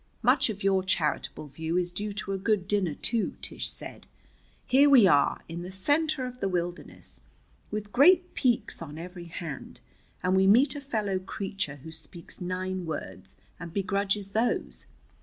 "Much 0.23 0.49
of 0.49 0.63
your 0.63 0.81
charitable 0.83 1.45
view 1.45 1.77
is 1.77 1.91
due 1.91 2.11
to 2.11 2.31
a 2.31 2.37
good 2.39 2.67
dinner 2.67 2.95
too," 2.95 3.35
Tish 3.39 3.69
said. 3.69 4.07
"Here 4.65 4.89
we 4.89 5.05
are, 5.05 5.43
in 5.47 5.61
the 5.61 5.69
center 5.69 6.25
of 6.25 6.39
the 6.39 6.49
wilderness, 6.49 7.21
with 7.69 7.91
great 7.91 8.33
peaks 8.33 8.81
on 8.81 8.97
every 8.97 9.25
hand, 9.25 9.79
and 10.23 10.35
we 10.35 10.47
meet 10.47 10.75
a 10.75 10.81
fellow 10.81 11.19
creature 11.19 11.75
who 11.83 11.91
speaks 11.91 12.41
nine 12.41 12.83
words, 12.87 13.35
and 13.59 13.71
begrudges 13.71 14.31
those. 14.31 14.87